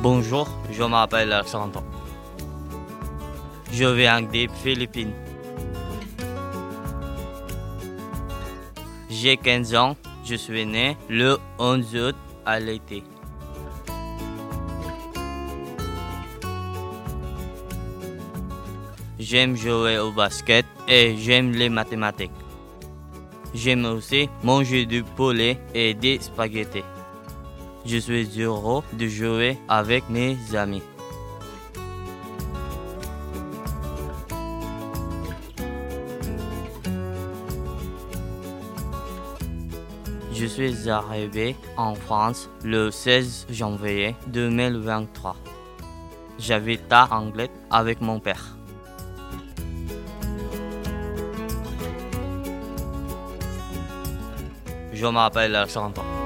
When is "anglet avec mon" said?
47.10-48.20